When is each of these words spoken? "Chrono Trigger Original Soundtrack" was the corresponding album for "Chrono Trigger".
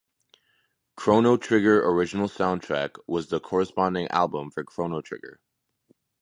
"Chrono 0.95 1.37
Trigger 1.37 1.87
Original 1.87 2.27
Soundtrack" 2.27 2.97
was 3.05 3.27
the 3.29 3.39
corresponding 3.39 4.07
album 4.07 4.49
for 4.49 4.63
"Chrono 4.63 4.99
Trigger". 5.01 5.39